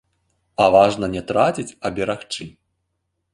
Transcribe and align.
А 0.63 0.69
важна 0.75 1.09
не 1.15 1.21
траціць, 1.33 1.77
а 1.85 1.93
берагчы. 2.01 2.49